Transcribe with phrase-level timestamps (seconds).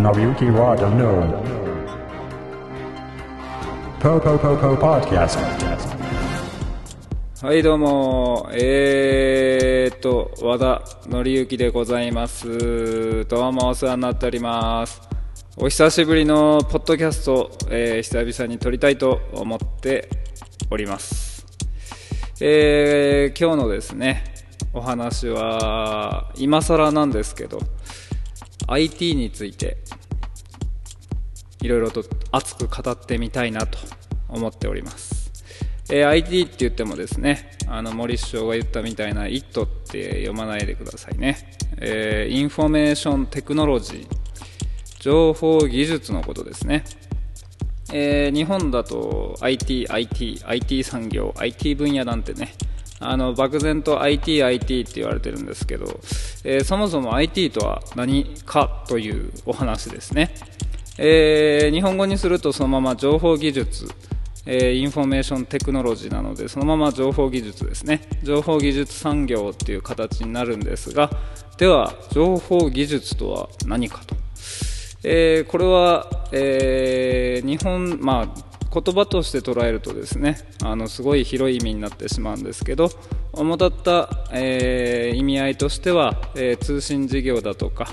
[0.00, 1.44] Nariyuki Wada no.
[4.00, 5.38] Po po po po podcast.
[7.42, 13.26] はい、どうも、えーっと、和田紀之でございます。
[13.26, 15.02] どうもお世話になっております。
[15.58, 20.08] お久しぶりのポッドキャスト、えー久々に撮りたいと思って
[20.70, 21.44] おります。
[22.40, 24.24] えー今日のですね、
[24.72, 27.60] お話は、今更なんですけど、
[28.66, 29.78] IT について、
[31.62, 33.78] いろいろと熱く語ってみたいなと
[34.28, 35.30] 思っております。
[35.90, 41.36] えー IT って言ってもですね、あの森首相が言ったみたいな IT って読まないでくださいね。
[41.78, 44.06] えー information technology、
[45.00, 46.84] 情報技術のことですね。
[47.92, 52.54] えー日本だと IT、IT、IT 産業、IT 分野なんてね、
[53.00, 56.00] あの漠然と IT、IT って言われてるんですけど、
[56.44, 60.34] えーそもそも IT とは何かというお話ですね。
[60.98, 63.88] えー日本語にするとそのまま情報技術、
[64.44, 71.10] えー information technology なのでそのまま情報技術ですね情報技術産業っていう形になるんですが
[71.56, 74.14] では情報技術とは何かと
[75.02, 82.88] えこれは、え日本、まあ、言葉として捉えるとですねあのすごい広い意味になってしまうんですけど
[83.32, 87.88] 主だった、えー意味合いとしては、えー通信事業だとか、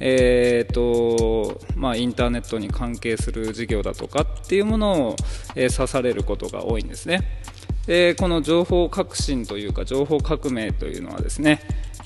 [0.00, 5.16] えーとまあ、インターネットに関係する事業だとかっていうものを、
[5.54, 7.42] えー指されることが多いんですね。
[7.86, 11.60] でこの情報革新というか情報革命というのはですね、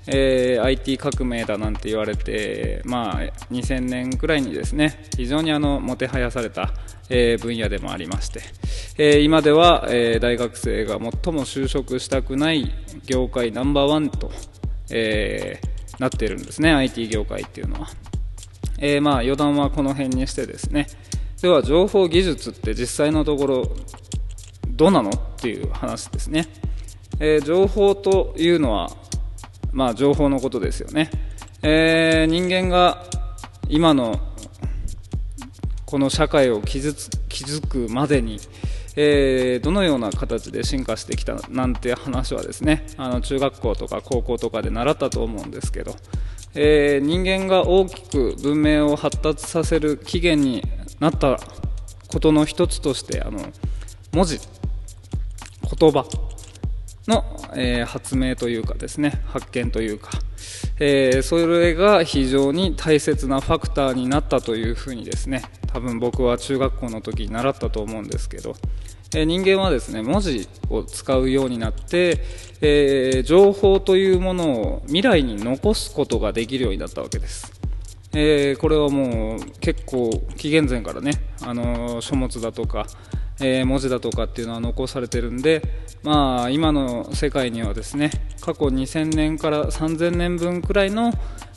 [0.07, 3.21] えー IT 革命だなんて言われて、まあ、
[3.53, 6.73] 2000年くらいにですね非常にあのもてはやされた、
[7.09, 8.41] えー分野でもありまして、
[8.99, 11.11] えー今では、えー大学生が最も
[11.45, 12.73] 就職したくない
[13.07, 14.31] 業界ナンバーワンと、
[14.91, 17.89] えーなっているんですね IT 業界っていうのは。
[18.79, 20.89] えーまあ余談はこの辺にしてですね
[21.41, 23.77] では情報技術って実際のところ
[24.69, 26.49] どうなのっていう話ですね、
[27.21, 28.89] えー情報というのは、
[29.73, 31.11] まあ、情報のことですよね、
[31.63, 33.05] えー人間が
[33.69, 34.21] 今の
[35.87, 38.39] この社会を築つ築くまでに、
[38.97, 45.97] えーどのような形で進化してきたなんて話はですねあの中学校とか高校とかで習ったと思うんですけど、
[46.55, 50.63] えー人間が大きく文明を発達させる起源に
[51.01, 51.39] なった
[52.09, 53.41] ことの一つとしてあの
[54.13, 54.39] 文字
[55.79, 56.07] 言葉
[57.09, 57.25] の、
[57.55, 60.11] えー発明というかですね発見というか、
[60.79, 65.43] えーそれが非常に大切なファクターになったというふうにですね
[65.73, 68.55] 多分僕は中学校の時に習ったと思うんですけど、
[69.15, 72.21] えー人間はですね文字を使うようになって、
[72.61, 77.53] えー情報というものを未来に残すことができるようになったわけです。
[78.15, 81.13] えーこれはもう結構紀元前からね、
[81.43, 82.87] あの書物だとか、
[83.41, 85.63] えー文字だとかっていうのは残されてるんで、
[86.03, 88.11] まあ、今の世界にはですね
[88.41, 91.13] 過去2000年から3000年分くらいの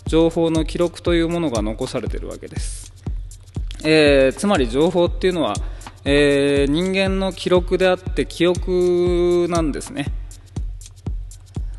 [0.06, 2.94] 情報の記録というものが残されてるわけです、
[3.84, 5.54] えーつまり情報っていうのは、
[6.04, 10.06] えー人間の記録であって記憶なんですね。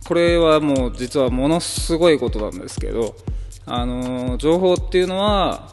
[0.06, 3.16] これはもう実はものすごいことなんですけど、
[3.64, 5.72] あの情報っていうのは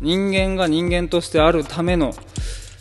[0.00, 2.14] 人間が人間としてあるための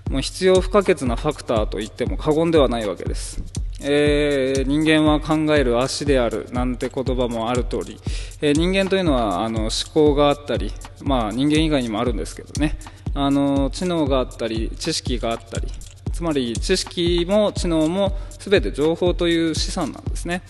[0.10, 3.42] もう必要不可欠なファクターと言っても過言ではないわけです、
[3.82, 8.00] えー人間は考える足であるなんて言葉もある通り、
[8.42, 10.72] えー人間というのはあの思考があったり、
[11.04, 12.78] まあ、人間以外にもあるんですけどね。
[13.18, 15.68] あの知能があったり知識があったり。
[16.16, 20.44] つまり知識も知能も全て情報という資産なんですね。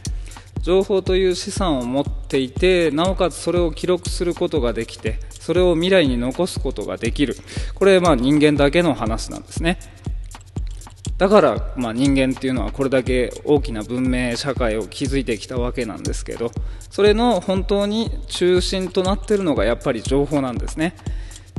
[0.65, 7.37] 情報という資産を持っていてなおかつそれを記録することができてそれを未来に残すことができる。
[7.75, 9.77] これまあ人間だけの話なんですね。
[11.19, 16.51] だから、まあ、人間っていうのはこれだけ大きな文明社会を築いてきたわけなんですけど
[16.89, 20.95] それの本当に中心となってるのがやっぱり情報なんですね。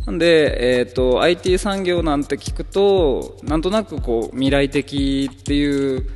[0.05, 6.07] なんで、えー、と IT 産業なんて聞くとなんとなくこう未来的っていう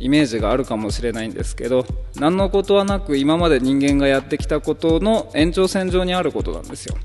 [0.00, 1.84] イメージがあるかもしれないんですけど
[2.16, 6.96] 何のことはなく今まで人間がやってきたことの延長線上にあることなんですよ。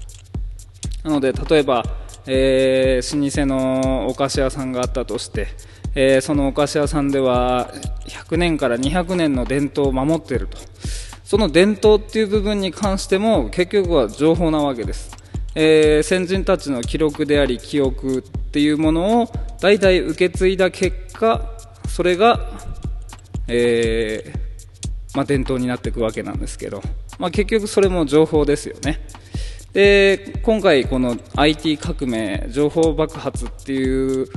[1.04, 1.84] なので例えば、
[2.28, 5.48] えー老舗のお菓子屋さんがあったとして、
[5.96, 7.74] えーそのお菓子屋さんでは
[8.08, 10.58] 100年から200年の伝統を守っていると。
[11.26, 15.18] その伝統っていう部分に関しても結局は情報なわけです、
[15.56, 21.50] えー先人たちの記録であり記憶っていうものを代々受け継いだ結果
[21.90, 22.40] それが、
[23.48, 24.44] えー
[25.16, 26.82] まあ、伝統になっていくわけなんですけど、
[27.20, 29.00] まあ、結局それも情報ですよね。
[29.74, 34.28] で今回この IT 革命情報爆発っていう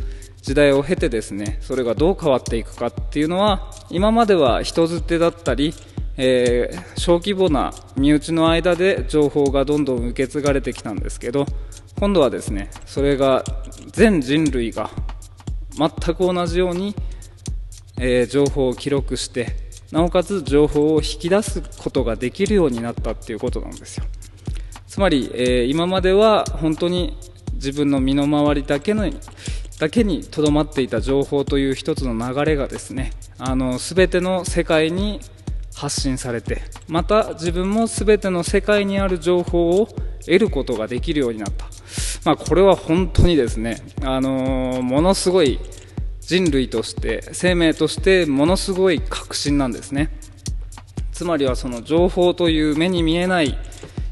[0.41, 5.75] 時代を経てですねそれがどう変わっていくかっていうのは今までは人づてだったり、
[6.17, 11.45] えー、小規模な身内の間で情報がどんどん受け継がれてきたんですけど
[11.99, 13.45] 今度はですねそれが
[13.93, 14.89] 全人類が
[15.77, 16.95] 全く同じように、
[17.99, 19.57] えー、情報を記録して
[19.93, 24.05] なおかつ情報を引き出すことができるようになったっていうことなんですよ。
[24.87, 27.17] つまり、えー、今までは本当に
[27.55, 29.05] 自分の身の回りだけの
[29.79, 35.21] だけにとどまっていた情報という一つの流れがですねあの全ての世界に
[35.75, 39.89] 発信されてまた自分も全ての世界にある情報を
[40.21, 41.67] 得ることができるようになった、
[42.25, 45.61] まあ、これは本当にですね、あのー、ものすごい
[46.27, 50.11] 人類として生命としてものすごい革新なんですね。
[51.13, 53.57] つまりはその情報という目に見えない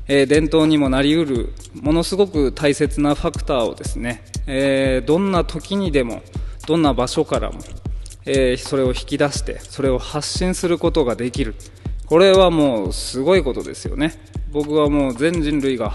[0.06, 6.22] え、伝統にもなりうるものすごく大切なファクターをですね、え、どんな時にでも
[6.66, 7.60] どんな場所からも、
[8.26, 11.54] え、それを引き出してそれを発信することができる。
[12.06, 14.12] これはもうすごいことですよね。
[14.52, 15.94] 僕はもう全人類が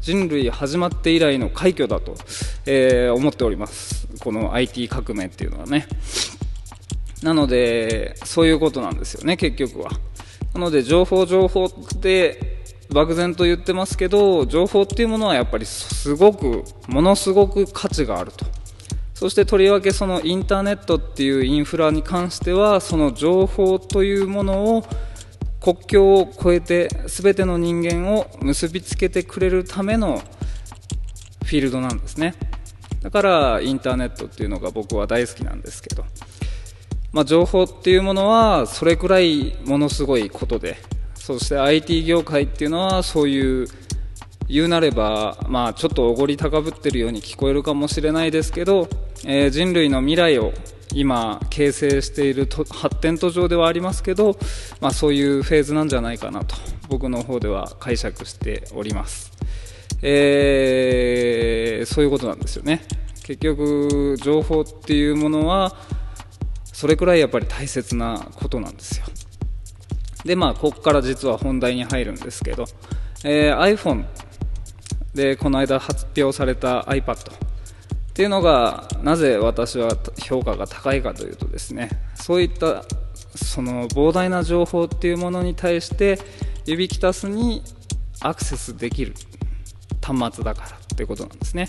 [0.00, 2.14] 人類始まって以来の快挙だと、
[2.64, 4.08] え、思っております。
[4.20, 5.86] この IT 革命っていうのはね。
[7.22, 9.90] なのでそういうことなんですよね結局は。
[10.54, 11.70] なので情報情報っ
[12.00, 12.60] て
[12.92, 18.46] 漠然と言ってますけど情報っていうものはやっぱりすごくものすごく価値があると。
[19.14, 24.84] そしてとりわけそのインターネットっていうインフラに関してはその情報というものを
[25.60, 30.22] 国境を越えて全ての人間を結びつけてくれるための
[31.44, 32.34] フィールドなんですね。
[33.00, 36.04] だからインターネットっていうのが僕は大好きなんですけど、
[37.12, 40.76] まあ、情報っていうものはそれくらいものすごいことで。
[41.20, 43.68] そして IT 業界っていうのはそういう
[44.48, 48.88] 言うなれば、まあ、ちょっとおごり高ぶってるように聞こえるかもしれないですけど、
[49.24, 50.52] えー、人類の未来を
[50.92, 54.36] 今形成している発展途上ではありますけど、
[54.80, 56.56] まあ、そういうフェーズなんじゃないかなと
[56.88, 59.29] 僕の方では解釈しております、
[60.02, 62.82] えー、そういうことなんですよね。
[63.22, 65.76] 結局情報っていうものは
[66.64, 69.06] それくらいやっぱり大切なことなんですよ。
[70.24, 72.64] でまあここから実は本題に入るんですけど、
[73.24, 74.04] えー、iPhone
[75.14, 82.84] でこの間発表された iPad っていうのがなぜ私は評価が高いかというとですねそういった
[83.34, 86.18] その膨大な情報っていうものに対して
[86.66, 87.62] 指きたすに
[88.20, 89.14] アクセスできる。
[90.02, 91.68] 端末だからっていうことなんですね。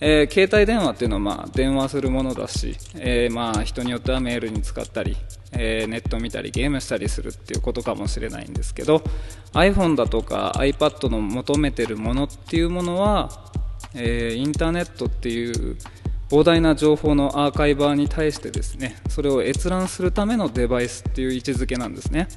[0.00, 5.16] えー、携帯電話っていうのはまあ電話するものだし、えー、まあ人によってはメールに使ったり、
[5.52, 9.02] えー、ネット見たりゲームしたりするっていうことかもしれないんですけど
[9.52, 13.30] iPhone だとか iPad の求めてるものっていうものは、
[13.94, 15.76] えインターネットっていう
[16.28, 22.28] 膨大な情報のアーカイバーに対してですねそれを閲覧するためのデバイスっていう位置づけなんですね。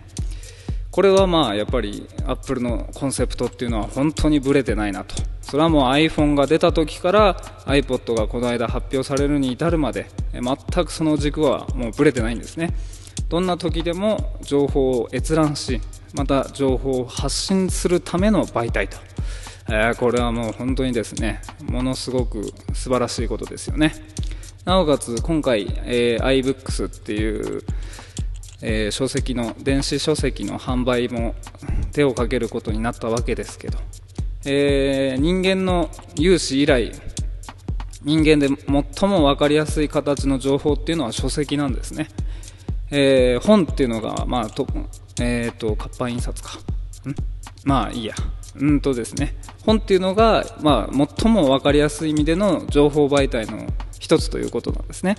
[0.92, 5.16] これはまあやっぱりアップルのコンセプトっていうのは本当にブレてないなと。
[5.42, 7.36] それはもう iPhone が出た時から
[7.66, 12.74] iPod がこの間発表されるに至るまで全くその軸はもうブレてないんですね。
[13.30, 15.82] どんな時でも情報を閲覧し
[16.14, 18.98] また情報を発信するための媒体と、
[19.70, 23.94] えー、これはもう本当にですねものすごく素晴らしいことですよね。
[24.66, 27.64] なおかつ今回、えー、iBooks っていう
[28.62, 31.36] えー、書籍の電子書籍の販売も
[31.92, 33.78] 手をかけることになったわけですけど。
[34.50, 36.94] えー、人間の有史以来
[38.04, 42.08] 人間で最も分かりやすい形の情報っていうのは書籍なんですね、
[42.90, 44.66] えー、本っていうのが、まあと
[45.20, 46.60] えーと、活版印刷か。
[47.10, 47.16] ん？
[47.66, 48.16] まあいいや。
[48.56, 49.36] うんとですね。
[49.66, 53.68] 本っていうのが、まあ、最も分かりやすい意味での情報媒体の
[54.00, 55.16] 一つということなんですね、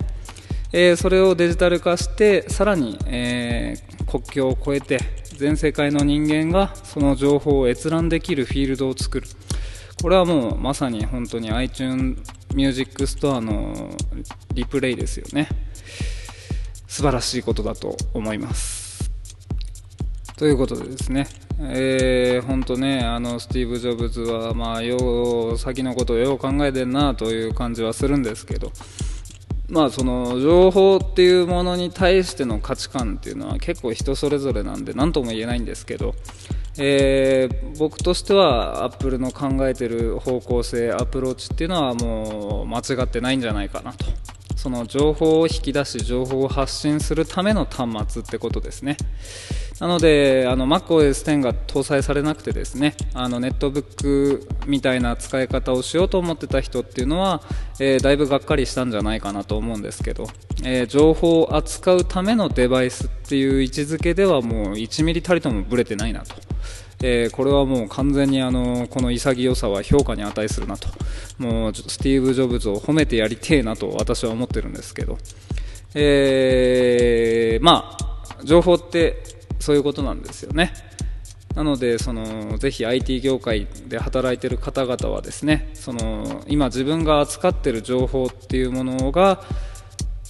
[0.71, 4.99] えー、それをデジタル化してさらに、えー、国境を越えて
[5.37, 9.27] 全世界の人間がその情報を閲覧できるフィールドを作る。
[10.01, 12.21] これはもうまさに本当に iTunes
[12.53, 13.89] Music Store の
[14.53, 15.49] リプレイですよね。
[16.87, 19.11] 素晴らしいことだと思います。
[20.37, 21.27] ということでですね。
[21.61, 28.71] えー、本当ね、あのスティーブ・ジョブズは、まあ、よう先のことをよう考えてんなという感じはするんですけど、
[29.69, 36.15] まあその情報っていうものに対しての価値観っていうのは結構人それぞれなんで何とも言えないんですけど、
[36.77, 44.05] えー、僕としてはアップルの考えてる方向性アプローチっていうのはもう間違ってないんじゃないかなと。
[44.55, 48.97] その情報を引き出し情報を発信するための端末ってことですね。
[49.79, 57.41] なので、あの MacOS10 が搭載されなくてですね、あのネットブックみたいな使い方をしようと思ってた人っていうのは、
[57.79, 60.27] えー、だいぶがっかりしたんじゃないかなと思うんですけど、
[60.65, 66.35] えー、情報を扱うためのデバイスっていう位置づけではもう1ミリたりともブレてないなと。
[67.01, 70.89] えー、これはもう完全にあのこの潔さは評価に値するなと
[71.37, 75.17] もうスティーブ・ジョブズを褒めてやりてえなと私は思ってるんですけど、
[75.95, 79.23] えー、まあ情報って
[79.69, 80.73] そういうことなんですよね。
[81.53, 89.43] なのでそのぜひ IT 業界で働いている方々はですねその今自分が扱っている情報っていうものが、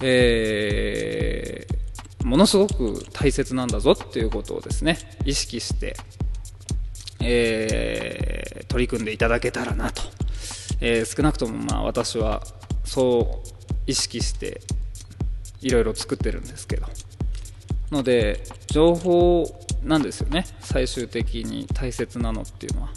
[0.01, 5.95] えー、ものすごく大切なんだぞっていうことをですね意識して、
[7.21, 10.01] えー、取り組んでいただけたらなと、
[10.81, 12.43] えー、少なくともまあ私は
[12.83, 13.47] そう
[13.87, 14.59] 意識して
[15.61, 16.87] いろいろ作ってるんですけど
[17.91, 19.45] ので情報
[19.83, 20.45] なんですよね。
[20.59, 22.89] 最終的に大切なのっていうのは。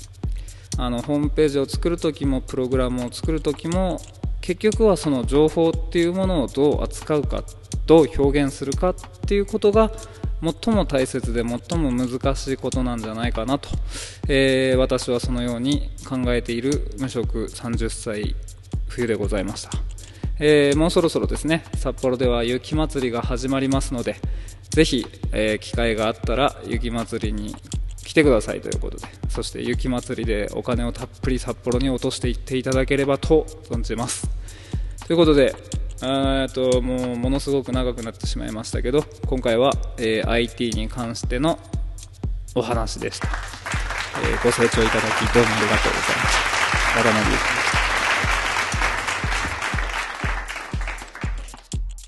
[0.78, 4.00] あのホームページを作るときもプログラムを作るときも
[4.40, 7.44] 結局はその情報っていうものをどう扱うか
[7.86, 8.94] どう表現するかっ
[9.26, 9.92] ていうことが
[10.64, 13.68] 最も大切で最も難しいことなんじゃないかなと、
[14.28, 18.34] えー、私はそのように考えている無職30歳
[18.88, 19.70] 冬でございました、
[20.40, 24.16] えー、もうそろそろですね札幌では雪まつりが始まりますので
[24.72, 27.54] ぜひ、えー、機会があったら雪まつりに
[28.04, 29.06] 来てくださいということで。
[29.28, 34.28] そして雪まつりでお金をたっぷり札幌に落としていっていただければと存じます。
[35.06, 35.54] ということで
[36.02, 41.58] えともうものすごく長くなってしまいましたけど今回は、えー、IT に関しての
[42.54, 46.36] お話でした、えー、ご清聴いただきどうもありがとうございまし
[46.94, 46.98] た。
[46.98, 47.20] 和田ま
[47.76, 47.81] で